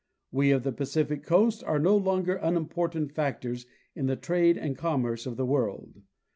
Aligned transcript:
We 0.31 0.49
of 0.49 0.63
the 0.63 0.71
Pacific 0.71 1.21
coast 1.23 1.63
are 1.63 1.77
no 1.77 1.95
longer 1.95 2.37
unimportant 2.37 3.11
factors 3.11 3.67
in 3.93 4.07
the 4.07 4.15
trade 4.15 4.57
and 4.57 4.75
commerce 4.75 5.27
of 5.27 5.37
the 5.37 5.45
world. 5.45 6.01